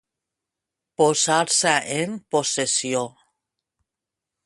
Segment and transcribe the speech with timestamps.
[1.01, 3.07] Posar-se en possessió.